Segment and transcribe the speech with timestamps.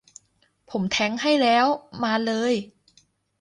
[0.69, 1.65] ผมแทงค์ให้แล้ว
[2.03, 2.53] มาเลย